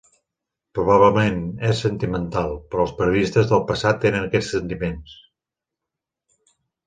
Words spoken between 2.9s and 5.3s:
periodistes del passat tenen aquests sentiments.